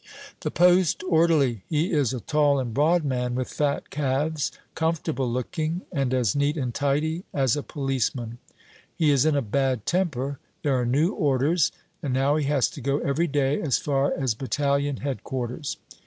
[0.39, 1.61] The post orderly!
[1.69, 6.57] He is a tall and broad man with fat calves; comfortable looking, and as neat
[6.57, 8.39] and tidy as a policeman.
[8.95, 10.39] He is in a bad temper.
[10.63, 14.33] There are new orders, and now he has to go every day as far as
[14.33, 15.77] Battalion Headquarters.